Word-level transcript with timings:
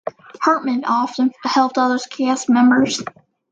Hartman 0.41 0.83
often 0.85 1.29
helped 1.43 1.77
other 1.77 1.99
cast 1.99 2.49
members. 2.49 3.03